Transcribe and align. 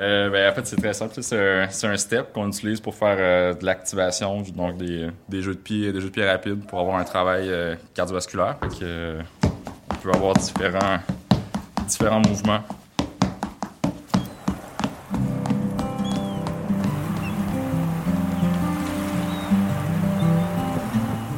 Euh, 0.00 0.30
ben, 0.30 0.50
en 0.50 0.54
fait, 0.54 0.66
c'est 0.66 0.76
très 0.76 0.94
simple. 0.94 1.14
C'est 1.22 1.86
un, 1.86 1.96
step 1.96 2.32
qu'on 2.32 2.48
utilise 2.48 2.80
pour 2.80 2.94
faire 2.94 3.16
euh, 3.18 3.54
de 3.54 3.64
l'activation, 3.64 4.42
donc 4.54 4.78
des, 4.78 5.08
des, 5.28 5.42
jeux 5.42 5.54
de 5.54 5.60
pied, 5.60 5.92
des 5.92 6.00
jeux 6.00 6.08
de 6.08 6.12
pied 6.12 6.28
rapides 6.28 6.66
pour 6.66 6.80
avoir 6.80 6.96
un 6.96 7.04
travail 7.04 7.48
euh, 7.50 7.76
cardiovasculaire. 7.94 8.56
on 8.62 9.94
peut 10.02 10.10
avoir 10.12 10.34
différents, 10.34 10.98
différents 11.86 12.20
mouvements. 12.20 12.60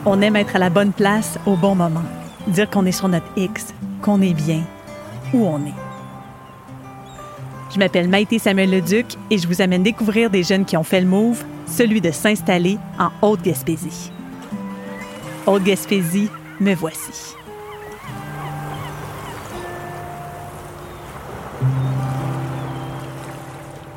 On 0.07 0.21
aime 0.21 0.36
être 0.36 0.55
à 0.55 0.59
la 0.59 0.71
bonne 0.71 0.93
place 0.93 1.39
au 1.46 1.57
bon 1.57 1.75
moment. 1.75 2.05
Dire 2.46 2.68
qu'on 2.71 2.84
est 2.86 2.93
sur 2.93 3.09
notre 3.09 3.27
X, 3.36 3.75
qu'on 4.02 4.21
est 4.21 4.34
bien, 4.34 4.62
où 5.32 5.46
on 5.46 5.59
est. 5.66 5.84
Je 7.74 7.80
m'appelle 7.80 8.06
Maïté 8.06 8.38
Samuel 8.38 8.70
Leduc 8.70 9.16
et 9.33 9.38
je 9.38 9.48
vous 9.48 9.60
amène 9.60 9.83
découvrir 9.83 10.30
des 10.30 10.45
jeunes 10.45 10.64
qui 10.64 10.77
ont 10.77 10.84
fait 10.84 11.01
le 11.01 11.09
move, 11.09 11.42
celui 11.66 12.00
de 12.00 12.12
s'installer 12.12 12.78
en 13.00 13.10
Haute-Gaspésie. 13.20 14.12
Haute-Gaspésie, 15.45 16.28
me 16.60 16.73
voici. 16.73 17.34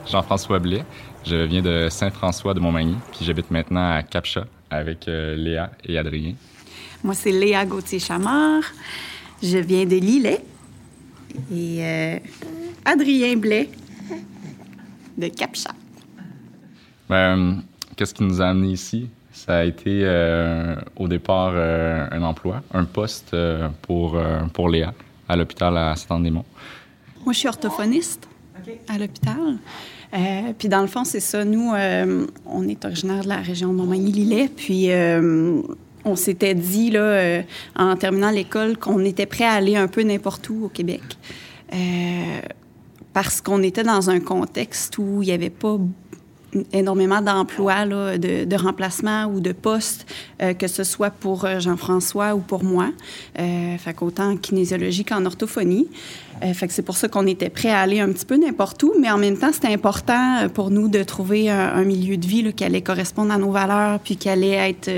Jean-François 0.08 0.58
Blais. 0.58 0.84
Je 1.24 1.36
viens 1.36 1.62
de 1.62 1.88
Saint-François 1.92 2.56
de 2.56 2.60
Montmagny, 2.60 2.96
puis 3.12 3.26
j'habite 3.26 3.52
maintenant 3.52 3.92
à 3.92 4.02
Capcha 4.02 4.48
avec 4.72 5.08
euh, 5.08 5.36
Léa 5.36 5.70
et 5.86 6.00
Adrien. 6.00 6.34
Moi, 7.04 7.14
c'est 7.14 7.32
Léa 7.32 7.64
Gauthier-Chamard. 7.64 8.64
Je 9.44 9.60
viens 9.60 9.86
de 9.86 9.98
Lillet. 9.98 10.42
Et 11.54 11.86
euh, 11.86 12.18
Adrien 12.88 13.36
Blais 13.36 13.70
de 15.18 15.28
Capcha. 15.28 15.72
Ben, 17.10 17.62
Qu'est-ce 17.98 18.14
qui 18.14 18.24
nous 18.24 18.42
a 18.42 18.46
amenés 18.46 18.72
ici? 18.72 19.10
Ça 19.34 19.58
a 19.58 19.64
été 19.66 20.02
euh, 20.04 20.76
au 20.96 21.10
départ 21.10 21.52
euh, 21.54 22.08
un 22.12 22.22
emploi, 22.22 22.62
un 22.74 22.86
poste 22.86 23.34
euh, 23.34 23.68
pour, 23.82 24.18
pour 24.54 24.70
Léa 24.70 24.94
à 25.28 25.36
l'hôpital 25.36 25.76
à 25.76 25.96
Saint-Anne-des-Monts. 25.98 26.46
Moi, 27.26 27.34
je 27.34 27.40
suis 27.40 27.48
orthophoniste 27.50 28.30
à 28.88 28.98
l'hôpital. 28.98 29.58
puis 30.58 30.70
dans 30.70 30.82
le 30.82 30.88
fond, 30.88 31.04
c'est 31.04 31.20
ça. 31.20 31.44
Nous, 31.44 31.74
on 32.46 32.68
est 32.68 32.86
originaire 32.86 33.24
de 33.24 33.28
la 33.28 33.42
région 33.42 33.74
de 33.74 33.78
Montmagny-Lillet. 33.78 34.50
Puis 34.56 34.90
on 36.06 36.16
s'était 36.16 36.56
dit, 36.56 36.92
là, 36.92 37.42
en 37.76 37.98
terminant 37.98 38.32
l'école, 38.32 38.78
qu'on 38.78 39.04
était 39.04 39.26
prêt 39.26 39.46
à 39.46 39.54
aller 39.54 39.76
un 39.76 39.88
peu 39.88 40.04
n'importe 40.04 40.50
où 40.50 40.66
au 40.66 40.70
Québec 40.70 41.02
parce 43.18 43.42
qu'on 43.42 43.64
était 43.64 43.82
dans 43.82 44.12
un 44.12 44.20
contexte 44.20 45.00
où 45.00 45.24
il 45.24 45.26
n'y 45.26 45.32
avait 45.32 45.50
pas 45.50 45.80
énormément 46.72 47.20
d'emplois, 47.20 47.88
de, 47.88 48.46
de, 48.46 48.56
remplacement 48.56 49.26
ou 49.26 49.40
de 49.40 49.54
postes, 49.54 50.06
euh, 50.40 50.54
que 50.54 50.68
ce 50.68 50.84
soit 50.84 51.10
pour 51.10 51.46
euh, 51.46 51.60
Jean-François 51.60 52.36
ou 52.36 52.42
pour 52.42 52.64
moi. 52.64 52.92
Euh, 53.40 53.76
fait 53.80 53.96
qu'autant 53.96 54.34
en 54.34 54.38
kinésiologie 54.38 55.04
qu'en 55.04 55.26
orthophonie. 55.26 55.88
Euh, 56.44 56.54
fait 56.54 56.68
que 56.68 56.74
c'est 56.74 56.84
pour 56.84 56.96
ça 56.96 57.08
qu'on 57.08 57.26
était 57.26 57.50
prêt 57.50 57.72
à 57.72 57.80
aller 57.80 58.02
un 58.02 58.12
petit 58.12 58.26
peu 58.28 58.38
n'importe 58.38 58.84
où, 58.84 58.94
mais 59.02 59.10
en 59.10 59.18
même 59.18 59.40
temps, 59.40 59.52
c'était 59.52 59.74
important 59.74 60.48
pour 60.54 60.70
nous 60.70 60.88
de 60.88 61.02
trouver 61.02 61.50
un, 61.50 61.84
milieu 61.86 62.18
de 62.18 62.28
vie 62.28 62.54
qui 62.54 62.64
allait 62.64 62.84
correspondre 62.84 63.34
à 63.34 63.40
nos 63.40 63.50
valeurs, 63.50 64.00
puis 64.00 64.16
qui 64.16 64.30
allait 64.30 64.70
être, 64.70 64.92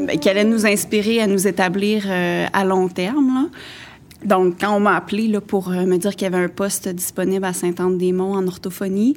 ben, 0.00 0.18
qui 0.18 0.28
allait 0.28 0.42
nous 0.42 0.66
inspirer 0.66 1.20
à 1.20 1.28
nous 1.28 1.46
établir 1.46 2.04
à 2.52 2.64
long 2.64 2.88
terme. 2.88 3.48
Donc, 4.24 4.60
quand 4.60 4.74
on 4.74 4.80
m'a 4.80 4.96
appelé 4.96 5.28
là, 5.28 5.40
pour 5.40 5.70
euh, 5.70 5.84
me 5.84 5.96
dire 5.96 6.12
qu'il 6.12 6.22
y 6.22 6.34
avait 6.34 6.44
un 6.44 6.48
poste 6.48 6.88
disponible 6.88 7.44
à 7.44 7.52
Saint-Anne-des-Monts 7.52 8.34
en 8.34 8.46
orthophonie, 8.46 9.16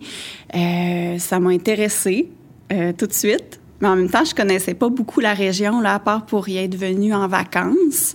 euh, 0.56 1.18
ça 1.18 1.40
m'a 1.40 1.50
intéressée 1.50 2.30
euh, 2.72 2.94
tout 2.96 3.08
de 3.08 3.14
suite. 3.14 3.61
Mais 3.82 3.88
en 3.88 3.96
même 3.96 4.10
temps, 4.10 4.24
je 4.24 4.36
connaissais 4.36 4.76
pas 4.76 4.90
beaucoup 4.90 5.20
la 5.20 5.34
région, 5.34 5.82
là, 5.82 5.96
à 5.96 6.00
part 6.00 6.26
pour 6.26 6.48
y 6.48 6.58
être 6.58 6.76
venue 6.76 7.14
en 7.14 7.28
vacances. 7.28 8.14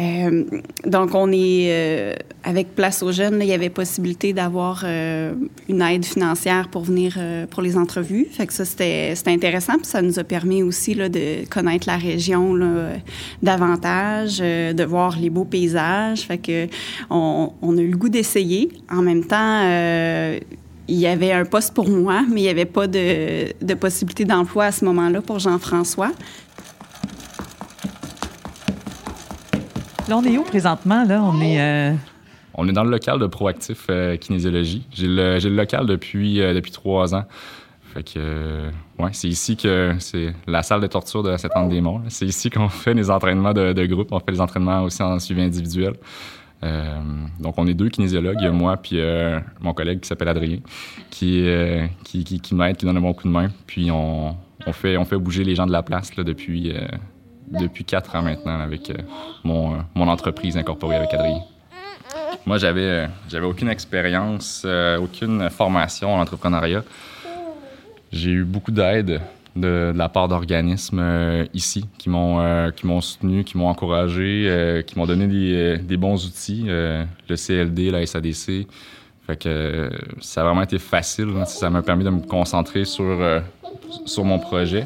Euh, 0.00 0.44
donc, 0.86 1.14
on 1.14 1.30
est 1.30 1.68
euh, 1.68 2.14
avec 2.44 2.74
Place 2.74 3.02
aux 3.02 3.12
jeunes, 3.12 3.38
il 3.42 3.46
y 3.46 3.52
avait 3.52 3.68
possibilité 3.68 4.32
d'avoir 4.32 4.82
euh, 4.84 5.34
une 5.68 5.82
aide 5.82 6.04
financière 6.04 6.68
pour 6.68 6.84
venir 6.84 7.18
pour 7.50 7.62
les 7.62 7.76
entrevues. 7.76 8.26
Fait 8.30 8.46
que 8.46 8.52
ça, 8.52 8.64
c'était 8.64 9.14
intéressant. 9.26 9.74
Puis 9.74 9.86
ça 9.86 10.00
nous 10.00 10.18
a 10.18 10.24
permis 10.24 10.62
aussi 10.62 10.94
de 10.94 11.46
connaître 11.48 11.86
la 11.86 11.98
région 11.98 12.58
davantage, 13.42 14.38
de 14.38 14.84
voir 14.84 15.18
les 15.18 15.30
beaux 15.30 15.44
paysages. 15.44 16.22
Fait 16.22 16.38
que 16.38 16.66
on, 17.10 17.52
on 17.60 17.76
a 17.76 17.80
eu 17.80 17.90
le 17.90 17.96
goût 17.96 18.08
d'essayer. 18.08 18.70
En 18.90 19.02
même 19.02 19.24
temps, 19.24 19.62
il 20.88 20.96
y 20.96 21.06
avait 21.06 21.32
un 21.32 21.44
poste 21.44 21.74
pour 21.74 21.88
moi, 21.88 22.22
mais 22.28 22.40
il 22.40 22.44
n'y 22.44 22.50
avait 22.50 22.64
pas 22.64 22.86
de, 22.86 23.74
possibilité 23.74 24.24
d'emploi 24.24 24.66
à 24.66 24.72
ce 24.72 24.84
moment-là 24.84 25.20
pour 25.22 25.38
Jean-François. 25.38 26.10
Là, 30.08 30.18
on 30.18 30.24
est 30.24 30.36
où 30.36 30.42
présentement? 30.42 31.04
Là, 31.04 31.22
on 31.22 31.40
est. 31.40 31.60
Euh, 31.60 31.94
on 32.54 32.68
est 32.68 32.72
dans 32.72 32.84
le 32.84 32.90
local 32.90 33.18
de 33.18 33.26
Proactif 33.26 33.86
euh, 33.88 34.16
Kinésiologie. 34.16 34.86
J'ai 34.92 35.06
le, 35.06 35.38
le, 35.38 35.48
local 35.48 35.86
depuis, 35.86 36.40
euh, 36.40 36.52
depuis 36.52 36.72
trois 36.72 37.14
ans. 37.14 37.24
Fait 37.94 38.02
que, 38.02 38.70
ouais, 38.98 39.10
c'est 39.12 39.28
ici 39.28 39.56
que 39.56 39.94
c'est 40.00 40.34
la 40.46 40.62
salle 40.62 40.80
de 40.80 40.86
torture 40.86 41.22
de 41.22 41.36
cette 41.36 41.52
des 41.68 41.80
monts 41.80 42.02
C'est 42.08 42.26
ici 42.26 42.50
qu'on 42.50 42.68
fait 42.70 42.94
les 42.94 43.10
entraînements 43.10 43.52
de, 43.52 43.72
de, 43.72 43.86
groupe. 43.86 44.08
On 44.12 44.18
fait 44.18 44.32
les 44.32 44.40
entraînements 44.40 44.82
aussi 44.82 45.02
en 45.02 45.18
suivi 45.18 45.42
individuel. 45.42 45.94
Euh, 46.64 47.00
donc, 47.40 47.54
on 47.56 47.66
est 47.66 47.74
deux 47.74 47.88
kinésiologues, 47.88 48.44
moi 48.52 48.76
puis 48.76 49.00
euh, 49.00 49.40
mon 49.60 49.72
collègue 49.74 50.00
qui 50.00 50.08
s'appelle 50.08 50.28
Adrien, 50.28 50.58
qui, 51.10 51.42
euh, 51.48 51.86
qui, 52.04 52.22
qui, 52.24 52.40
qui 52.40 52.54
m'aide, 52.54 52.76
qui 52.76 52.86
donne 52.86 52.96
un 52.96 53.00
bon 53.00 53.12
coup 53.12 53.26
de 53.26 53.32
main. 53.32 53.50
Puis, 53.66 53.90
on, 53.90 54.36
on, 54.66 54.72
fait, 54.72 54.96
on 54.96 55.04
fait 55.04 55.16
bouger 55.16 55.44
les 55.44 55.54
gens 55.54 55.66
de 55.66 55.72
la 55.72 55.82
place 55.82 56.14
là, 56.16 56.22
depuis, 56.22 56.72
depuis 57.50 57.84
quatre 57.84 58.14
ans 58.14 58.22
maintenant 58.22 58.60
avec 58.60 58.92
mon, 59.42 59.84
mon 59.94 60.08
entreprise 60.08 60.56
incorporée 60.56 60.96
avec 60.96 61.12
Adrien. 61.14 61.40
Moi, 62.46 62.58
j'avais, 62.58 63.08
j'avais 63.28 63.46
aucune 63.46 63.68
expérience, 63.68 64.66
aucune 65.00 65.50
formation 65.50 66.14
en 66.14 66.20
entrepreneuriat. 66.20 66.84
J'ai 68.12 68.30
eu 68.30 68.44
beaucoup 68.44 68.70
d'aide 68.70 69.20
de, 69.56 69.92
la 69.94 70.08
part 70.08 70.28
d'organismes 70.28 71.00
euh, 71.00 71.44
ici 71.54 71.86
qui 71.98 72.08
m'ont 72.08 72.40
euh, 72.40 72.70
qui 72.70 72.86
m'ont 72.86 73.00
soutenu, 73.00 73.44
qui 73.44 73.58
m'ont 73.58 73.68
encouragé, 73.68 74.46
euh, 74.48 74.82
qui 74.82 74.98
m'ont 74.98 75.06
donné 75.06 75.26
des, 75.78 75.96
bons 75.96 76.24
outils, 76.26 76.64
le 76.66 77.36
CLD, 77.36 77.90
la 77.90 78.04
SADC. 78.06 78.66
Fait 79.26 79.36
que 79.36 79.90
ça 80.20 80.40
a 80.40 80.44
vraiment 80.44 80.62
été 80.62 80.78
facile. 80.78 81.28
Hein. 81.36 81.44
Ça 81.44 81.70
m'a 81.70 81.82
permis 81.82 82.04
de 82.04 82.10
me 82.10 82.20
concentrer 82.20 82.84
sur 82.84 83.18
sur 84.06 84.24
mon 84.24 84.38
projet. 84.38 84.84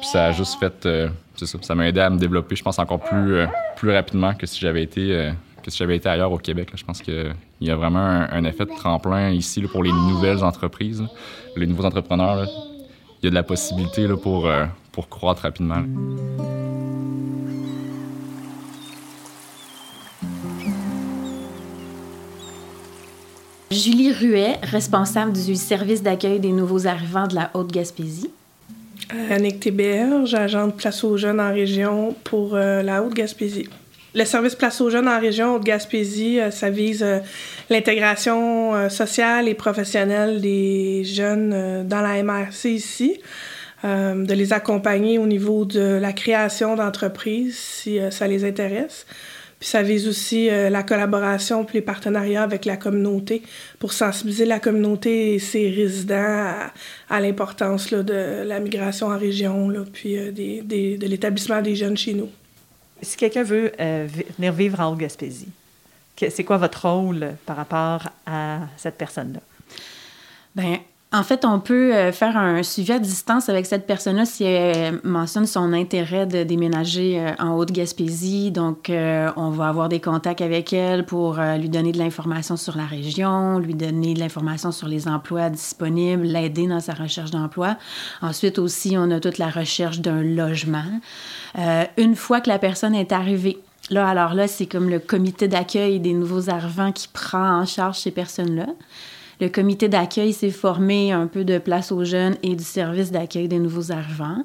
Puis 0.00 0.06
ça 0.06 0.26
a 0.26 0.32
juste 0.32 0.58
fait, 0.60 0.88
ça 1.34 1.74
m'a 1.74 1.88
aidé 1.88 2.00
à 2.00 2.10
me 2.10 2.18
développer, 2.18 2.54
je 2.54 2.62
pense 2.62 2.78
encore 2.78 3.00
plus 3.00 3.44
plus 3.76 3.90
rapidement 3.90 4.34
que 4.34 4.46
si 4.46 4.60
j'avais 4.60 4.82
été 4.82 5.32
que 5.62 5.70
si 5.72 5.78
j'avais 5.78 5.96
été 5.96 6.08
ailleurs 6.08 6.30
au 6.30 6.38
Québec. 6.38 6.70
Je 6.74 6.84
pense 6.84 7.02
qu'il 7.02 7.34
y 7.60 7.70
a 7.70 7.74
vraiment 7.74 8.26
un, 8.30 8.44
effet 8.44 8.64
de 8.64 8.70
tremplin 8.76 9.30
ici 9.30 9.62
pour 9.62 9.82
les 9.82 9.90
nouvelles 9.90 10.44
entreprises, 10.44 11.02
les 11.56 11.66
nouveaux 11.66 11.84
entrepreneurs 11.84 12.46
il 13.22 13.26
y 13.26 13.28
a 13.28 13.30
de 13.30 13.34
la 13.34 13.42
possibilité 13.42 14.06
là, 14.06 14.16
pour, 14.16 14.46
euh, 14.46 14.64
pour 14.92 15.08
croître 15.08 15.42
rapidement. 15.42 15.82
Julie 23.70 24.12
Ruet, 24.12 24.58
responsable 24.62 25.32
du 25.32 25.54
service 25.54 26.02
d'accueil 26.02 26.40
des 26.40 26.52
nouveaux 26.52 26.86
arrivants 26.86 27.26
de 27.26 27.34
la 27.34 27.50
Haute-Gaspésie. 27.54 28.30
Euh, 29.14 29.36
Annick 29.36 29.60
Théberge, 29.60 30.34
agente 30.34 30.76
Place 30.76 31.04
aux 31.04 31.16
jeunes 31.16 31.40
en 31.40 31.52
région 31.52 32.14
pour 32.24 32.54
euh, 32.54 32.82
la 32.82 33.02
Haute-Gaspésie. 33.02 33.68
Le 34.14 34.24
service 34.24 34.54
Place 34.54 34.80
aux 34.80 34.88
jeunes 34.88 35.08
en 35.08 35.20
région 35.20 35.58
de 35.58 35.64
Gaspésie, 35.64 36.40
euh, 36.40 36.50
ça 36.50 36.70
vise 36.70 37.02
euh, 37.02 37.18
l'intégration 37.68 38.74
euh, 38.74 38.88
sociale 38.88 39.48
et 39.48 39.54
professionnelle 39.54 40.40
des 40.40 41.04
jeunes 41.04 41.86
dans 41.86 42.00
la 42.00 42.22
MRC 42.22 42.70
ici, 42.70 43.20
de 43.84 44.32
les 44.32 44.52
accompagner 44.52 45.18
au 45.18 45.26
niveau 45.26 45.64
de 45.64 45.98
la 46.00 46.12
création 46.12 46.74
d'entreprises 46.74 47.56
si 47.56 48.00
ça 48.10 48.26
les 48.26 48.44
intéresse. 48.44 49.06
Puis 49.60 49.68
ça 49.68 49.82
vise 49.82 50.08
aussi 50.08 50.48
la 50.48 50.82
collaboration 50.82 51.64
puis 51.64 51.78
les 51.78 51.82
partenariats 51.82 52.42
avec 52.42 52.64
la 52.64 52.76
communauté 52.76 53.42
pour 53.78 53.92
sensibiliser 53.92 54.46
la 54.46 54.58
communauté 54.58 55.34
et 55.34 55.38
ses 55.38 55.70
résidents 55.70 56.54
à, 57.08 57.20
l'importance 57.20 57.92
de 57.92 58.42
la 58.44 58.58
migration 58.58 59.08
en 59.08 59.18
région, 59.18 59.72
puis 59.92 60.16
de 60.16 61.06
l'établissement 61.06 61.62
des 61.62 61.76
jeunes 61.76 61.96
chez 61.96 62.14
nous. 62.14 62.30
Si 63.02 63.16
quelqu'un 63.16 63.42
veut 63.44 63.72
euh, 63.80 64.08
venir 64.38 64.52
vivre 64.52 64.80
en 64.80 64.92
Haute-Gaspésie, 64.92 65.48
c'est 66.16 66.44
quoi 66.44 66.56
votre 66.56 66.88
rôle 66.88 67.36
par 67.46 67.56
rapport 67.56 68.08
à 68.26 68.60
cette 68.76 68.96
personne-là? 68.96 69.40
Bien, 70.54 70.80
En 71.10 71.22
fait, 71.22 71.46
on 71.46 71.58
peut 71.58 71.94
euh, 71.94 72.12
faire 72.12 72.36
un 72.36 72.62
suivi 72.62 72.92
à 72.92 72.98
distance 72.98 73.48
avec 73.48 73.64
cette 73.64 73.86
personne-là 73.86 74.26
si 74.26 74.44
elle 74.44 75.00
mentionne 75.04 75.46
son 75.46 75.72
intérêt 75.72 76.26
de 76.26 76.42
déménager 76.42 77.18
euh, 77.18 77.32
en 77.38 77.56
Haute-Gaspésie. 77.56 78.50
Donc, 78.50 78.90
euh, 78.90 79.30
on 79.36 79.48
va 79.48 79.68
avoir 79.68 79.88
des 79.88 80.00
contacts 80.00 80.42
avec 80.42 80.74
elle 80.74 81.06
pour 81.06 81.38
lui 81.58 81.70
donner 81.70 81.92
de 81.92 81.98
l'information 81.98 82.58
sur 82.58 82.76
la 82.76 82.84
région, 82.84 83.58
lui 83.58 83.74
donner 83.74 84.12
de 84.12 84.18
l'information 84.18 84.70
sur 84.70 84.86
les 84.86 85.08
emplois 85.08 85.48
disponibles, 85.48 86.24
l'aider 86.24 86.66
dans 86.66 86.80
sa 86.80 86.92
recherche 86.92 87.30
d'emploi. 87.30 87.78
Ensuite 88.20 88.58
aussi, 88.58 88.96
on 88.98 89.10
a 89.10 89.18
toute 89.18 89.38
la 89.38 89.48
recherche 89.48 90.00
d'un 90.00 90.22
logement. 90.22 90.84
une 91.96 92.16
fois 92.16 92.42
que 92.42 92.50
la 92.50 92.58
personne 92.58 92.94
est 92.94 93.12
arrivée 93.12 93.58
Là, 93.90 94.06
alors 94.06 94.34
là, 94.34 94.46
c'est 94.48 94.66
comme 94.66 94.90
le 94.90 94.98
comité 94.98 95.48
d'accueil 95.48 95.98
des 95.98 96.12
nouveaux 96.12 96.50
arrivants 96.50 96.92
qui 96.92 97.08
prend 97.08 97.60
en 97.60 97.64
charge 97.64 97.98
ces 97.98 98.10
personnes-là. 98.10 98.66
Le 99.40 99.48
comité 99.48 99.88
d'accueil 99.88 100.32
s'est 100.32 100.50
formé 100.50 101.12
un 101.12 101.28
peu 101.28 101.44
de 101.44 101.58
place 101.58 101.92
aux 101.92 102.04
jeunes 102.04 102.36
et 102.42 102.56
du 102.56 102.64
service 102.64 103.12
d'accueil 103.12 103.46
des 103.46 103.60
nouveaux 103.60 103.92
arrivants. 103.92 104.44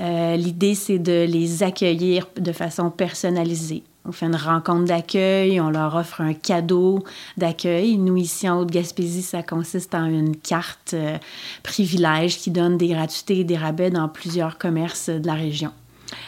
Euh, 0.00 0.36
l'idée, 0.36 0.74
c'est 0.74 0.98
de 0.98 1.26
les 1.28 1.62
accueillir 1.64 2.26
de 2.36 2.52
façon 2.52 2.90
personnalisée. 2.90 3.82
On 4.04 4.12
fait 4.12 4.26
une 4.26 4.36
rencontre 4.36 4.84
d'accueil, 4.84 5.60
on 5.60 5.70
leur 5.70 5.94
offre 5.96 6.20
un 6.20 6.32
cadeau 6.32 7.04
d'accueil. 7.36 7.98
Nous, 7.98 8.16
ici 8.16 8.48
en 8.48 8.60
Haute-Gaspésie, 8.60 9.22
ça 9.22 9.42
consiste 9.42 9.94
en 9.94 10.06
une 10.06 10.36
carte 10.36 10.94
euh, 10.94 11.18
privilège 11.62 12.38
qui 12.38 12.50
donne 12.50 12.78
des 12.78 12.88
gratuités 12.88 13.40
et 13.40 13.44
des 13.44 13.56
rabais 13.56 13.90
dans 13.90 14.08
plusieurs 14.08 14.56
commerces 14.56 15.10
de 15.10 15.26
la 15.26 15.34
région. 15.34 15.72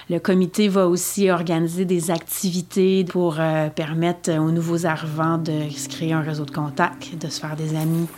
Le 0.08 0.18
comité 0.18 0.68
va 0.68 0.86
aussi 0.86 1.30
organiser 1.30 1.84
des 1.84 2.10
activités 2.10 3.04
pour 3.04 3.36
euh, 3.38 3.68
permettre 3.68 4.30
aux 4.32 4.50
nouveaux 4.50 4.86
arrivants 4.86 5.38
de 5.38 5.70
se 5.70 5.88
créer 5.88 6.12
un 6.12 6.20
réseau 6.20 6.44
de 6.44 6.50
contacts, 6.50 7.16
de 7.16 7.28
se 7.28 7.40
faire 7.40 7.56
des 7.56 7.76
amis. 7.76 8.08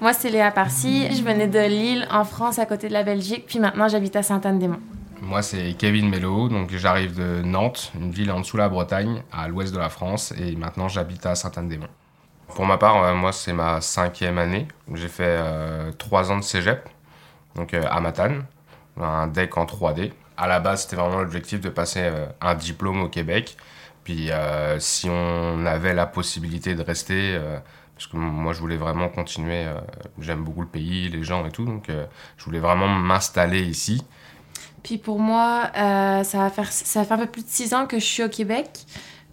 Moi, 0.00 0.12
c'est 0.12 0.30
Léa 0.30 0.50
Parcy. 0.50 1.06
Je 1.16 1.22
venais 1.22 1.48
de 1.48 1.58
Lille, 1.58 2.06
en 2.10 2.24
France, 2.24 2.58
à 2.58 2.66
côté 2.66 2.88
de 2.88 2.92
la 2.92 3.02
Belgique, 3.02 3.44
puis 3.46 3.58
maintenant 3.58 3.88
j'habite 3.88 4.14
à 4.16 4.22
Sainte-Anne-des-Monts. 4.22 4.80
Moi, 5.22 5.42
c'est 5.42 5.74
Kevin 5.78 6.08
Mello, 6.08 6.48
donc 6.48 6.70
j'arrive 6.72 7.16
de 7.16 7.42
Nantes, 7.42 7.90
une 7.98 8.10
ville 8.10 8.30
en 8.30 8.40
dessous 8.40 8.58
de 8.58 8.62
la 8.62 8.68
Bretagne, 8.68 9.22
à 9.32 9.48
l'ouest 9.48 9.74
de 9.74 9.78
la 9.78 9.88
France, 9.88 10.32
et 10.38 10.54
maintenant 10.54 10.88
j'habite 10.88 11.24
à 11.24 11.34
Sainte-Anne-des-Monts. 11.34 11.88
Pour 12.54 12.66
ma 12.66 12.78
part, 12.78 13.02
euh, 13.02 13.14
moi, 13.14 13.32
c'est 13.32 13.52
ma 13.52 13.80
cinquième 13.80 14.38
année. 14.38 14.68
J'ai 14.94 15.08
fait 15.08 15.24
euh, 15.26 15.90
trois 15.98 16.30
ans 16.30 16.36
de 16.36 16.44
cégep, 16.44 16.88
donc 17.56 17.74
euh, 17.74 17.82
à 17.90 18.00
Matane, 18.00 18.44
un 19.00 19.26
deck 19.26 19.56
en 19.56 19.64
3D. 19.64 20.12
À 20.36 20.46
la 20.46 20.60
base, 20.60 20.82
c'était 20.82 20.96
vraiment 20.96 21.20
l'objectif 21.20 21.60
de 21.60 21.70
passer 21.70 22.00
euh, 22.02 22.26
un 22.40 22.54
diplôme 22.54 23.00
au 23.00 23.08
Québec. 23.08 23.56
Puis 24.04 24.30
euh, 24.30 24.78
si 24.78 25.08
on 25.10 25.66
avait 25.66 25.94
la 25.94 26.06
possibilité 26.06 26.74
de 26.74 26.82
rester, 26.82 27.40
parce 27.96 28.06
que 28.06 28.16
moi 28.16 28.52
je 28.52 28.60
voulais 28.60 28.76
vraiment 28.76 29.08
continuer, 29.08 29.66
j'aime 30.20 30.44
beaucoup 30.44 30.60
le 30.60 30.68
pays, 30.68 31.08
les 31.08 31.24
gens 31.24 31.44
et 31.44 31.50
tout, 31.50 31.64
donc 31.64 31.88
je 31.88 32.44
voulais 32.44 32.60
vraiment 32.60 32.86
m'installer 32.86 33.62
ici. 33.62 34.04
Puis 34.84 34.98
pour 34.98 35.18
moi, 35.18 35.72
ça, 35.74 36.22
va 36.22 36.64
ça 36.70 37.00
va 37.00 37.04
faire 37.04 37.16
un 37.18 37.26
peu 37.26 37.32
plus 37.32 37.42
de 37.42 37.48
six 37.48 37.74
ans 37.74 37.86
que 37.86 37.98
je 37.98 38.04
suis 38.04 38.22
au 38.22 38.28
Québec. 38.28 38.86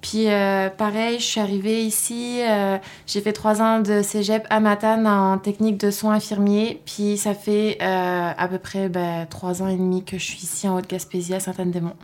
Puis 0.03 0.29
euh, 0.29 0.69
pareil, 0.69 1.17
je 1.17 1.23
suis 1.23 1.39
arrivée 1.39 1.85
ici, 1.85 2.41
euh, 2.41 2.77
j'ai 3.07 3.21
fait 3.21 3.31
trois 3.31 3.61
ans 3.61 3.79
de 3.79 4.01
cégep 4.01 4.45
à 4.49 4.59
Matane 4.59 5.07
en 5.07 5.37
technique 5.37 5.77
de 5.77 5.91
soins 5.91 6.15
infirmiers. 6.15 6.81
Puis 6.85 7.17
ça 7.17 7.33
fait 7.33 7.77
euh, 7.81 8.31
à 8.37 8.47
peu 8.49 8.57
près 8.57 8.89
ben, 8.89 9.25
trois 9.29 9.63
ans 9.63 9.69
et 9.69 9.77
demi 9.77 10.03
que 10.03 10.17
je 10.17 10.23
suis 10.25 10.39
ici 10.39 10.67
en 10.67 10.75
Haute-Gaspésie 10.75 11.33
à 11.33 11.39
Sainte-Anne-des-Monts. 11.39 11.95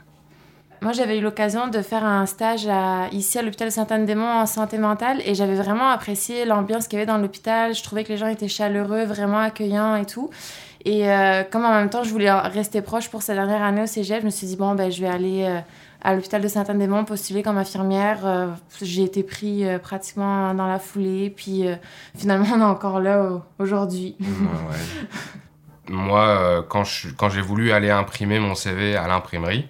Moi, 0.82 0.94
j'avais 0.94 1.18
eu 1.18 1.22
l'occasion 1.22 1.68
de 1.68 1.82
faire 1.82 2.06
un 2.06 2.26
stage 2.26 2.66
à, 2.70 3.10
ici 3.12 3.38
à 3.38 3.42
l'hôpital 3.42 3.70
Sainte-Anne-des-Monts 3.70 4.40
en 4.40 4.46
santé 4.46 4.78
mentale 4.78 5.22
et 5.26 5.36
j'avais 5.36 5.56
vraiment 5.56 5.90
apprécié 5.90 6.46
l'ambiance 6.46 6.88
qu'il 6.88 7.00
y 7.00 7.02
avait 7.02 7.12
dans 7.12 7.18
l'hôpital. 7.18 7.76
Je 7.76 7.84
trouvais 7.84 8.06
que 8.06 8.14
les 8.14 8.18
gens 8.18 8.28
étaient 8.28 8.48
chaleureux, 8.48 9.04
vraiment 9.04 9.40
accueillants 9.40 9.98
et 9.98 10.06
tout. 10.06 10.30
Et 10.86 11.04
comme 11.52 11.66
en 11.66 11.74
même 11.74 11.90
temps, 11.90 12.04
je 12.04 12.10
voulais 12.10 12.32
rester 12.32 12.82
proche 12.82 13.10
pour 13.10 13.22
cette 13.22 13.36
dernière 13.36 13.64
année 13.64 13.82
au 13.82 13.86
cégep, 13.86 14.22
je 14.22 14.26
me 14.26 14.32
suis 14.32 14.48
dit, 14.48 14.56
bon, 14.56 14.76
ben, 14.76 14.90
je 14.90 15.02
vais 15.02 15.10
aller 15.10 15.62
à 16.02 16.16
l'hôpital 16.16 16.42
de 16.42 16.48
Saint-Anne-des-Monts 16.48 17.06
postuler 17.06 17.44
comme 17.44 17.58
infirmière. 17.58 18.26
Euh, 18.26 18.48
j'ai 18.82 19.04
été 19.04 19.24
pris 19.24 19.68
euh, 19.68 19.80
pratiquement 19.80 20.54
dans 20.54 20.68
la 20.68 20.80
foulée, 20.80 21.30
puis 21.30 21.68
euh, 21.68 21.76
finalement 22.18 22.48
on 22.56 22.62
est 22.62 22.64
encore 22.64 23.00
là 23.00 23.42
aujourd'hui. 23.58 24.16
Moi, 25.90 26.66
quand, 26.70 26.84
j'ai 26.84 27.42
voulu 27.42 27.72
aller 27.72 27.90
imprimer 27.90 28.40
mon 28.40 28.54
CV 28.54 28.96
à 28.96 29.08
l'imprimerie, 29.08 29.68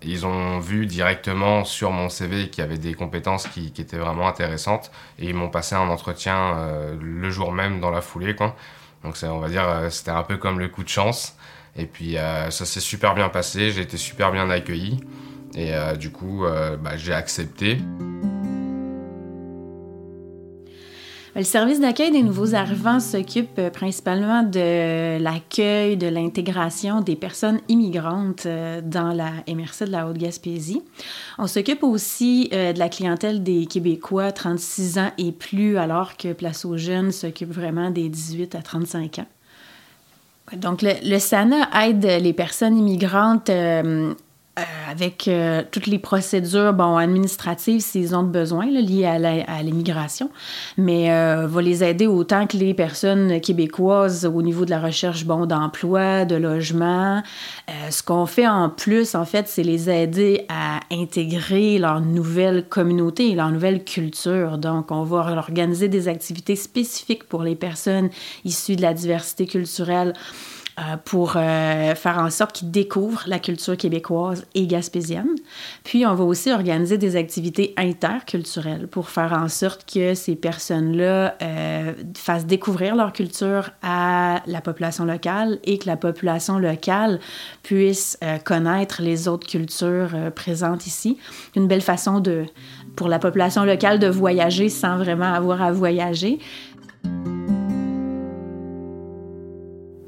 ils 0.00 0.24
ont 0.24 0.58
vu 0.60 0.86
directement 0.86 1.64
sur 1.64 1.90
mon 1.90 2.08
CV 2.08 2.48
qu'il 2.48 2.64
y 2.64 2.66
avait 2.66 2.78
des 2.78 2.94
compétences 2.94 3.46
qui, 3.46 3.70
qui, 3.70 3.82
étaient 3.82 3.98
vraiment 3.98 4.26
intéressantes 4.26 4.90
et 5.18 5.26
ils 5.26 5.34
m'ont 5.34 5.50
passé 5.50 5.74
un 5.74 5.88
entretien 5.90 6.56
le 6.98 7.30
jour 7.30 7.52
même 7.52 7.80
dans 7.80 7.90
la 7.90 8.00
foulée. 8.00 8.34
Quoi. 8.34 8.56
Donc 9.04 9.16
on 9.22 9.38
va 9.38 9.48
dire 9.48 9.64
c'était 9.90 10.10
un 10.10 10.22
peu 10.22 10.36
comme 10.36 10.58
le 10.58 10.68
coup 10.68 10.84
de 10.84 10.88
chance. 10.88 11.36
Et 11.76 11.86
puis 11.86 12.16
ça 12.50 12.66
s'est 12.66 12.80
super 12.80 13.14
bien 13.14 13.28
passé, 13.28 13.70
j'ai 13.70 13.80
été 13.80 13.96
super 13.96 14.30
bien 14.30 14.48
accueilli. 14.50 15.00
Et 15.54 15.74
euh, 15.74 15.96
du 15.96 16.10
coup, 16.10 16.44
euh, 16.44 16.76
bah, 16.76 16.96
j'ai 16.96 17.12
accepté. 17.12 17.78
Le 21.34 21.44
service 21.44 21.80
d'accueil 21.80 22.10
des 22.10 22.22
nouveaux 22.22 22.54
arrivants 22.54 23.00
s'occupe 23.00 23.58
euh, 23.58 23.70
principalement 23.70 24.42
de 24.42 25.18
l'accueil, 25.18 25.96
de 25.96 26.06
l'intégration 26.06 27.00
des 27.00 27.16
personnes 27.16 27.60
immigrantes 27.68 28.46
dans 28.46 29.12
la 29.12 29.30
MRC 29.48 29.86
de 29.86 29.92
la 29.92 30.06
Haute-Gaspésie. 30.06 30.82
On 31.38 31.46
s'occupe 31.46 31.84
aussi 31.84 32.48
de 32.52 32.78
la 32.78 32.88
clientèle 32.88 33.42
des 33.42 33.64
Québécois 33.66 34.30
36 34.30 34.98
ans 34.98 35.10
et 35.16 35.32
plus, 35.32 35.78
alors 35.78 36.16
que 36.18 36.32
Place 36.34 36.66
aux 36.66 36.76
Jeunes 36.76 37.12
s'occupe 37.12 37.50
vraiment 37.50 37.90
des 37.90 38.08
18 38.08 38.54
à 38.54 38.62
35 38.62 39.20
ans. 39.20 39.26
Donc, 40.56 40.82
le, 40.82 41.18
SANA 41.18 41.68
aide 41.86 42.04
les 42.04 42.32
personnes 42.32 42.76
immigrantes 42.76 43.48
euh, 43.48 44.12
avec 44.56 45.28
euh, 45.28 45.62
toutes 45.70 45.86
les 45.86 45.98
procédures 45.98 46.74
bon, 46.74 46.96
administratives 46.96 47.80
s'ils 47.80 48.14
ont 48.14 48.22
besoin 48.22 48.66
liées 48.66 49.06
à 49.06 49.62
l'immigration, 49.62 50.30
mais 50.76 51.10
euh, 51.10 51.46
va 51.46 51.62
les 51.62 51.82
aider 51.82 52.06
autant 52.06 52.46
que 52.46 52.58
les 52.58 52.74
personnes 52.74 53.40
québécoises 53.40 54.26
au 54.26 54.42
niveau 54.42 54.66
de 54.66 54.70
la 54.70 54.80
recherche 54.80 55.24
bon, 55.24 55.46
d'emploi, 55.46 56.26
de 56.26 56.36
logement. 56.36 57.22
ce 57.90 58.02
qu'on 58.02 58.26
fait 58.26 58.46
en 58.46 58.68
plus, 58.68 59.14
en 59.14 59.24
fait, 59.24 59.48
c'est 59.48 59.62
les 59.62 59.88
aider 59.88 60.44
à 60.50 60.80
intégrer 60.90 61.78
leur 61.78 62.00
nouvelle 62.00 62.68
communauté, 62.68 63.34
leur 63.34 63.50
nouvelle 63.50 63.84
culture. 63.84 64.58
Donc, 64.58 64.90
on 64.90 65.04
va 65.04 65.32
organiser 65.36 65.88
des 65.88 66.08
activités 66.08 66.56
spécifiques 66.56 67.24
pour 67.24 67.42
les 67.42 67.56
personnes 67.56 68.10
issues 68.44 68.76
de 68.76 68.82
la 68.82 68.92
diversité 68.92 69.46
culturelle. 69.46 70.12
Euh, 70.78 70.96
pour 71.04 71.34
euh, 71.36 71.94
faire 71.94 72.16
en 72.16 72.30
sorte 72.30 72.52
qu'ils 72.52 72.70
découvrent 72.70 73.24
la 73.26 73.38
culture 73.38 73.76
québécoise 73.76 74.46
et 74.54 74.66
gaspésienne. 74.66 75.28
Puis, 75.84 76.06
on 76.06 76.14
va 76.14 76.24
aussi 76.24 76.50
organiser 76.50 76.96
des 76.96 77.16
activités 77.16 77.74
interculturelles 77.76 78.88
pour 78.88 79.10
faire 79.10 79.34
en 79.34 79.48
sorte 79.48 79.84
que 79.92 80.14
ces 80.14 80.34
personnes-là 80.34 81.36
euh, 81.42 81.92
fassent 82.16 82.46
découvrir 82.46 82.96
leur 82.96 83.12
culture 83.12 83.68
à 83.82 84.40
la 84.46 84.62
population 84.62 85.04
locale 85.04 85.58
et 85.64 85.76
que 85.76 85.86
la 85.86 85.98
population 85.98 86.58
locale 86.58 87.20
puisse 87.62 88.18
connaître 88.44 89.02
les 89.02 89.28
autres 89.28 89.46
cultures 89.46 90.12
présentes 90.34 90.86
ici. 90.86 91.18
Une 91.54 91.66
belle 91.66 91.82
façon 91.82 92.20
de, 92.20 92.46
pour 92.96 93.08
la 93.08 93.18
population 93.18 93.64
locale 93.64 93.98
de 93.98 94.08
voyager 94.08 94.70
sans 94.70 94.96
vraiment 94.96 95.32
avoir 95.32 95.60
à 95.60 95.70
voyager 95.70 96.38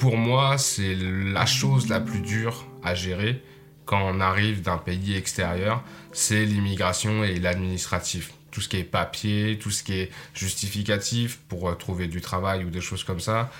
pour 0.04 0.18
moi, 0.18 0.58
c'est 0.58 0.94
la 0.94 1.46
chose 1.46 1.88
la 1.88 1.98
plus 1.98 2.20
dure 2.20 2.66
à 2.82 2.94
gérer 2.94 3.42
quand 3.86 4.02
on 4.02 4.20
arrive 4.20 4.60
d'un 4.60 4.76
pays 4.76 5.16
extérieur, 5.16 5.82
c'est 6.12 6.44
l'immigration 6.44 7.24
et 7.24 7.38
l'administratif. 7.40 8.34
Tout 8.50 8.60
ce 8.60 8.68
qui 8.68 8.76
est 8.76 8.84
papier, 8.84 9.58
tout 9.58 9.70
ce 9.70 9.82
qui 9.82 9.94
est 9.94 10.10
justificatif 10.34 11.38
pour 11.48 11.70
euh, 11.70 11.74
trouver 11.74 12.06
du 12.06 12.20
travail 12.20 12.64
ou 12.64 12.68
des 12.68 12.82
choses 12.82 13.02
comme 13.02 13.18
ça. 13.18 13.50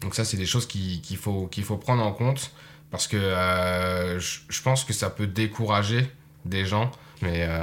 Donc 0.00 0.14
ça, 0.14 0.24
c'est 0.24 0.38
des 0.38 0.46
choses 0.46 0.66
qu'il 0.66 1.18
faut, 1.18 1.50
faut 1.62 1.76
prendre 1.76 2.02
en 2.02 2.12
compte 2.12 2.52
parce 2.90 3.06
que 3.06 3.18
euh, 3.18 4.18
je 4.18 4.62
pense 4.62 4.84
que 4.84 4.94
ça 4.94 5.10
peut 5.10 5.26
décourager 5.26 6.06
des 6.46 6.64
gens, 6.64 6.90
mais 7.20 7.42
euh, 7.42 7.62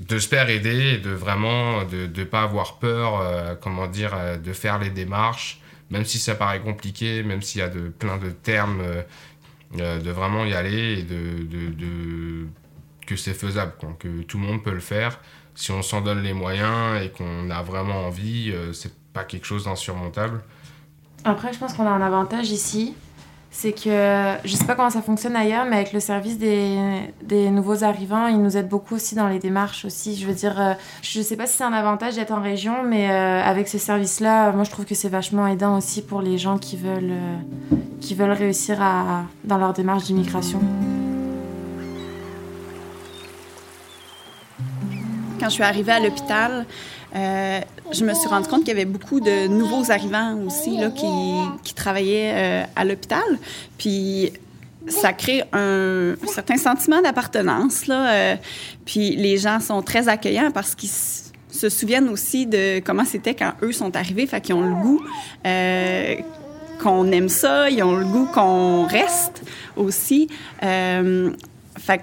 de 0.00 0.18
se 0.18 0.26
faire 0.26 0.50
aider 0.50 0.94
et 0.94 0.98
de 0.98 1.10
vraiment 1.10 1.84
de 1.84 2.10
ne 2.12 2.24
pas 2.24 2.42
avoir 2.42 2.80
peur, 2.80 3.58
comment 3.60 3.86
dire, 3.86 4.40
de 4.42 4.52
faire 4.52 4.80
les 4.80 4.90
démarches 4.90 5.60
même 5.90 6.04
si 6.04 6.18
ça 6.18 6.34
paraît 6.34 6.60
compliqué, 6.60 7.22
même 7.22 7.42
s'il 7.42 7.60
y 7.60 7.64
a 7.64 7.68
de, 7.68 7.88
plein 7.88 8.18
de 8.18 8.30
termes, 8.30 8.80
euh, 8.80 9.02
euh, 9.78 10.00
de 10.00 10.10
vraiment 10.10 10.44
y 10.44 10.54
aller 10.54 11.00
et 11.00 11.02
de, 11.02 12.46
que 13.06 13.16
c'est 13.16 13.34
faisable, 13.34 13.72
que 13.98 14.22
tout 14.22 14.38
le 14.38 14.44
monde 14.44 14.62
peut 14.62 14.72
le 14.72 14.80
faire. 14.80 15.18
Si 15.54 15.72
on 15.72 15.82
s'en 15.82 16.02
donne 16.02 16.22
les 16.22 16.34
moyens 16.34 17.02
et 17.02 17.10
qu'on 17.10 17.50
a 17.50 17.62
vraiment 17.62 18.06
envie, 18.06 18.52
euh, 18.52 18.72
c'est 18.72 18.92
pas 19.12 19.24
quelque 19.24 19.46
chose 19.46 19.64
d'insurmontable. 19.64 20.42
Après, 21.24 21.52
je 21.52 21.58
pense 21.58 21.72
qu'on 21.72 21.86
a 21.86 21.90
un 21.90 22.02
avantage 22.02 22.50
ici, 22.50 22.94
c'est 23.50 23.72
que 23.72 24.36
je 24.44 24.54
sais 24.54 24.66
pas 24.66 24.74
comment 24.74 24.90
ça 24.90 25.00
fonctionne 25.02 25.34
ailleurs, 25.34 25.64
mais 25.64 25.76
avec 25.76 25.92
le 25.92 26.00
service 26.00 26.38
des, 26.38 26.76
des 27.22 27.50
nouveaux 27.50 27.82
arrivants, 27.82 28.26
ils 28.26 28.40
nous 28.40 28.56
aident 28.56 28.68
beaucoup 28.68 28.94
aussi 28.94 29.14
dans 29.14 29.26
les 29.26 29.38
démarches 29.38 29.84
aussi. 29.84 30.16
Je 30.16 30.26
veux 30.26 30.34
dire, 30.34 30.60
euh, 30.60 30.74
je 31.02 31.22
sais 31.22 31.36
pas 31.36 31.46
si 31.46 31.56
c'est 31.56 31.64
un 31.64 31.72
avantage 31.72 32.16
d'être 32.16 32.32
en 32.32 32.42
région, 32.42 32.82
mais 32.84 33.10
euh, 33.10 33.42
avec 33.42 33.68
ce 33.68 33.78
service-là, 33.78 34.52
moi 34.52 34.64
je 34.64 34.70
trouve 34.70 34.84
que 34.84 34.94
c'est 34.94 35.08
vachement 35.08 35.46
aidant 35.46 35.76
aussi 35.78 36.02
pour 36.02 36.20
les 36.20 36.36
gens 36.36 36.58
qui 36.58 36.76
veulent, 36.76 37.10
euh, 37.10 37.36
qui 38.00 38.14
veulent 38.14 38.32
réussir 38.32 38.82
à, 38.82 39.24
dans 39.44 39.56
leur 39.56 39.72
démarche 39.72 40.04
d'immigration. 40.04 40.60
Quand 45.40 45.48
je 45.48 45.54
suis 45.54 45.62
arrivée 45.62 45.92
à 45.92 46.00
l'hôpital, 46.00 46.66
euh, 47.16 47.60
je 47.92 48.04
me 48.04 48.12
suis 48.14 48.28
rendu 48.28 48.48
compte 48.48 48.60
qu'il 48.60 48.68
y 48.68 48.72
avait 48.72 48.84
beaucoup 48.84 49.20
de 49.20 49.46
nouveaux 49.48 49.90
arrivants 49.90 50.38
aussi 50.46 50.76
là, 50.76 50.90
qui, 50.90 51.74
travaillaient 51.74 52.32
euh, 52.34 52.64
à 52.76 52.84
l'hôpital. 52.84 53.22
Puis 53.78 54.32
ça 54.88 55.12
crée 55.12 55.42
un, 55.52 56.14
certain 56.26 56.56
sentiment 56.56 57.00
d'appartenance. 57.00 57.84
Euh, 57.88 58.36
puis 58.84 59.16
les 59.16 59.38
gens 59.38 59.60
sont 59.60 59.82
très 59.82 60.08
accueillants 60.08 60.50
parce 60.50 60.74
qu'ils 60.74 60.90
se 60.90 61.68
souviennent 61.68 62.08
aussi 62.08 62.46
de 62.46 62.80
comment 62.80 63.04
c'était 63.04 63.34
quand 63.34 63.52
eux 63.62 63.72
sont 63.72 63.94
arrivés. 63.96 64.26
Fait 64.26 64.40
qu'ils 64.40 64.54
ont 64.54 64.62
le 64.62 64.74
goût 64.74 65.02
qu'on 66.80 67.10
aime 67.10 67.28
ça, 67.28 67.70
ils 67.70 67.82
ont 67.82 67.96
le 67.96 68.04
goût 68.04 68.26
qu'on 68.26 68.86
reste 68.86 69.42
aussi. 69.76 70.28
Fait 70.60 72.02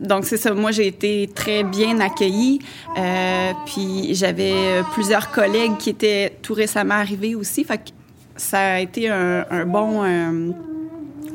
donc, 0.00 0.24
c'est 0.24 0.36
ça. 0.36 0.52
Moi, 0.54 0.70
j'ai 0.72 0.86
été 0.86 1.30
très 1.34 1.62
bien 1.62 2.00
accueillie. 2.00 2.58
Euh, 2.98 3.52
puis, 3.66 4.14
j'avais 4.14 4.82
plusieurs 4.92 5.30
collègues 5.30 5.76
qui 5.78 5.90
étaient 5.90 6.32
tout 6.42 6.54
récemment 6.54 6.94
arrivés 6.94 7.34
aussi. 7.34 7.64
Fait 7.64 7.78
que 7.78 7.90
ça 8.36 8.74
a 8.74 8.80
été 8.80 9.08
un, 9.08 9.66
bon... 9.66 10.02
Un, 10.02 10.52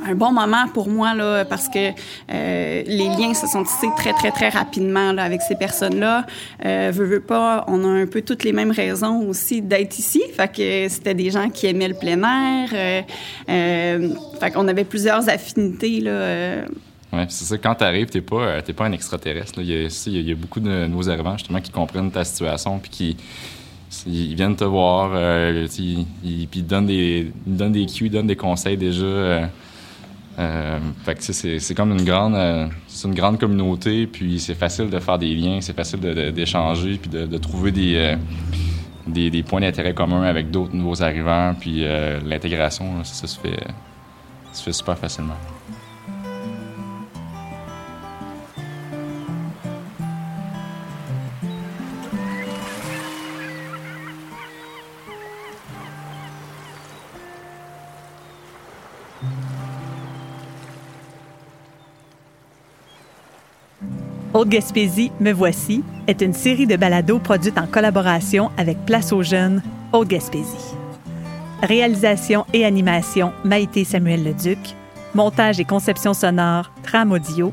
un 0.05 0.15
bon 0.15 0.31
moment 0.31 0.67
pour 0.73 0.87
moi 0.89 1.13
là 1.13 1.45
parce 1.45 1.67
que 1.67 1.89
euh, 1.89 2.83
les 2.85 3.09
liens 3.09 3.33
se 3.33 3.47
sont 3.47 3.63
tissés 3.63 3.89
très 3.97 4.13
très 4.13 4.31
très 4.31 4.49
rapidement 4.49 5.11
là, 5.11 5.23
avec 5.23 5.41
ces 5.41 5.55
personnes-là. 5.55 6.25
Euh, 6.65 6.91
veux, 6.93 7.05
veux 7.05 7.19
pas, 7.19 7.65
on 7.67 7.83
a 7.83 7.87
un 7.87 8.05
peu 8.05 8.21
toutes 8.21 8.43
les 8.43 8.53
mêmes 8.53 8.71
raisons 8.71 9.27
aussi 9.27 9.61
d'être 9.61 9.99
ici. 9.99 10.21
Fait 10.35 10.51
que 10.51 10.87
c'était 10.89 11.13
des 11.13 11.31
gens 11.31 11.49
qui 11.49 11.67
aimaient 11.67 11.87
le 11.87 11.95
plein 11.95 12.21
air. 12.23 12.69
Euh, 12.73 13.01
euh, 13.49 14.09
fait 14.39 14.51
qu'on 14.51 14.67
avait 14.67 14.83
plusieurs 14.83 15.27
affinités 15.29 15.99
là. 15.99 16.65
Ouais, 17.11 17.25
c'est 17.29 17.45
ça, 17.45 17.57
quand 17.57 17.73
t'arrives, 17.73 18.07
t'es 18.07 18.21
pas, 18.21 18.41
euh, 18.41 18.61
t'es 18.61 18.73
pas 18.73 18.85
un 18.85 18.91
extraterrestre. 18.91 19.59
Il, 19.61 19.69
y 19.69 20.31
a, 20.31 20.35
beaucoup 20.35 20.59
de 20.59 20.85
nouveaux 20.85 21.09
arrivants, 21.09 21.37
justement, 21.37 21.59
qui 21.59 21.71
comprennent 21.71 22.11
ta 22.11 22.23
situation, 22.23 22.77
puis 22.79 22.89
qui 22.89 23.17
ils 24.05 24.35
viennent 24.35 24.55
te 24.55 24.63
voir, 24.63 25.11
euh, 25.15 25.67
ils, 25.79 26.05
puis 26.47 26.59
ils 26.59 26.67
donnent 26.67 26.85
des, 26.85 27.31
ils 27.47 27.57
donnent 27.57 27.71
des 27.71 27.87
cues, 27.87 28.05
ils 28.05 28.11
donnent 28.11 28.27
des 28.27 28.35
conseils 28.35 28.77
déjà. 28.77 29.03
Euh, 29.03 30.79
fait 31.03 31.15
que 31.15 31.23
c'est, 31.23 31.57
c'est 31.57 31.73
comme 31.73 31.91
une 31.91 32.05
grande, 32.05 32.37
c'est 32.87 33.07
une 33.07 33.15
grande 33.15 33.39
communauté, 33.39 34.05
puis 34.05 34.39
c'est 34.39 34.53
facile 34.53 34.91
de 34.91 34.99
faire 34.99 35.17
des 35.17 35.33
liens, 35.33 35.59
c'est 35.61 35.75
facile 35.75 35.99
d'échanger, 35.99 36.99
puis 37.01 37.09
de, 37.09 37.37
trouver 37.39 37.71
des, 37.71 38.15
des, 39.07 39.43
points 39.43 39.61
d'intérêt 39.61 39.95
communs 39.95 40.21
avec 40.21 40.51
d'autres 40.51 40.75
nouveaux 40.75 41.01
arrivants, 41.01 41.55
puis 41.59 41.83
l'intégration, 42.23 43.03
ça 43.03 43.25
se 43.27 43.39
fait, 43.39 43.59
ça 44.51 44.59
se 44.59 44.63
fait 44.63 44.73
super 44.73 44.97
facilement. 44.97 45.35
Haute-Gaspésie, 64.33 65.11
Me 65.19 65.31
Voici 65.31 65.83
est 66.07 66.21
une 66.21 66.33
série 66.33 66.67
de 66.67 66.75
balados 66.75 67.19
produite 67.19 67.57
en 67.57 67.65
collaboration 67.65 68.51
avec 68.57 68.77
Place 68.85 69.11
aux 69.11 69.23
Jeunes, 69.23 69.63
Haute-Gaspésie. 69.91 70.75
Réalisation 71.63 72.45
et 72.53 72.63
animation, 72.63 73.33
Maïté 73.43 73.83
Samuel 73.83 74.23
Leduc. 74.23 74.59
Montage 75.15 75.59
et 75.59 75.65
conception 75.65 76.13
sonore, 76.13 76.71
Tram 76.83 77.11
Audio. 77.11 77.51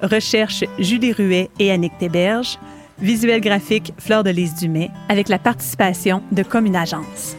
Recherche, 0.00 0.64
Julie 0.78 1.12
Ruet 1.12 1.50
et 1.58 1.70
Annick 1.70 1.98
Théberge. 1.98 2.58
Visuel 2.98 3.40
graphique, 3.40 3.92
Fleur 3.98 4.22
de 4.22 4.30
Lys 4.30 4.54
Dumais, 4.54 4.90
avec 5.08 5.28
la 5.28 5.38
participation 5.38 6.22
de 6.30 6.42
Commune 6.44 6.76
Agence. 6.76 7.36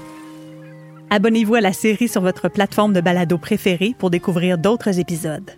Abonnez-vous 1.16 1.54
à 1.54 1.62
la 1.62 1.74
série 1.74 2.08
sur 2.08 2.22
votre 2.22 2.50
plateforme 2.50 2.92
de 2.92 3.00
balado 3.00 3.38
préférée 3.38 3.94
pour 4.00 4.10
découvrir 4.10 4.58
d'autres 4.58 5.00
épisodes. 5.00 5.52